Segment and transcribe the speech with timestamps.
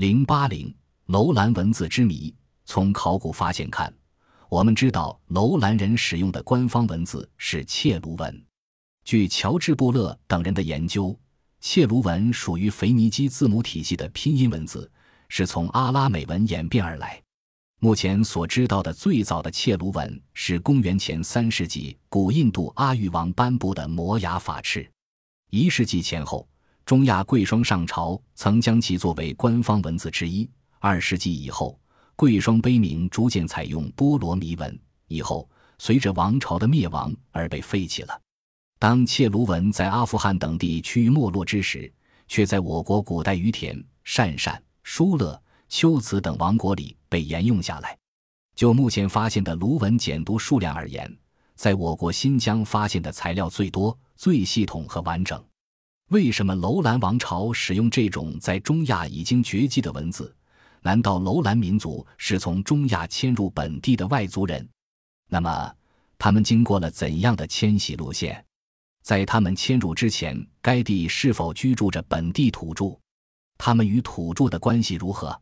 [0.00, 0.74] 零八零
[1.08, 2.34] 楼兰文字之谜。
[2.64, 3.94] 从考古发现看，
[4.48, 8.42] 我们知道楼兰人使用的官方文字是切卢文。
[9.04, 11.14] 据乔治·布勒等人的研究，
[11.60, 14.90] 切卢文属于腓尼基字母体系的拼音文字，
[15.28, 17.22] 是从阿拉美文演变而来。
[17.78, 24.88] 目前所知道的最早的切卢文是公元前三世纪古印度阿育王颁布的摩崖法敕。
[25.50, 26.48] 一世纪前后，
[26.90, 30.50] 中亚贵霜上朝曾将其作为官方文字之一。
[30.80, 31.78] 二世纪以后，
[32.16, 34.76] 贵霜碑铭逐渐采用波罗弥文，
[35.06, 35.48] 以后
[35.78, 38.20] 随着王朝的灭亡而被废弃了。
[38.80, 41.88] 当切卢文在阿富汗等地趋于没落之时，
[42.26, 45.40] 却在我国古代于田、鄯善、疏勒。
[45.68, 47.96] 秋瓷等王国里被沿用下来。
[48.56, 51.16] 就目前发现的卢文简牍数量而言，
[51.54, 55.40] 在我国新疆发现的材料最多、最系统和完整。
[56.10, 60.34] 为什么楼兰王朝使用这种在中亚已经绝迹的文字？
[60.82, 64.68] 难道楼兰民族是从中亚迁入本地的外族人？
[65.28, 65.72] 那么，
[66.18, 68.44] 他们经过了怎样的迁徙路线？
[69.04, 72.98] 在他们迁入之前，该地是否居住着本地土著？
[73.56, 75.40] 他们与土著的关系如何？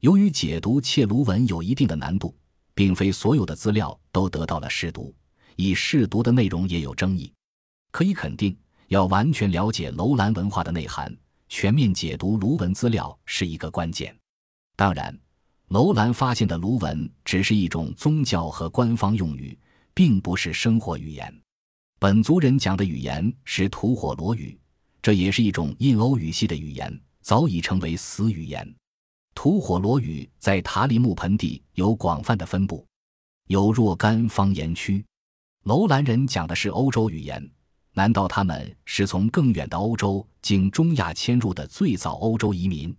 [0.00, 2.36] 由于解读切卢文有一定的难度，
[2.74, 5.14] 并非所有的资料都得到了试读，
[5.54, 7.32] 以试读的内容也有争议。
[7.92, 8.56] 可以肯定，
[8.90, 11.16] 要完全了解楼兰文化的内涵，
[11.48, 14.12] 全面解读卢文资料是一个关键。
[14.74, 15.16] 当然，
[15.68, 19.56] 楼兰发现的卢文只是一种宗教和官方用语，
[19.94, 21.32] 并不是生活语言。
[22.00, 24.58] 本族人讲的语言是吐火罗语，
[25.00, 28.74] 这也是一种印欧语系的语言，早已成为死语言。
[29.36, 32.84] 吐火罗语在塔里木盆地有广泛的分布，
[33.46, 35.04] 有若干方言区。
[35.62, 37.48] 楼兰人讲的是欧洲语言，
[38.00, 42.96] 难道他们是从更远的欧洲经中亚迁入的最早欧洲移民？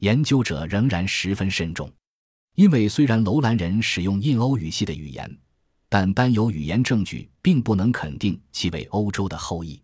[0.00, 1.90] 研究者仍然十分慎重，
[2.54, 5.38] 因为虽然楼兰人使用印欧语系的语言，
[5.88, 9.80] 但单有语言证据并不能肯定其为欧洲的后裔。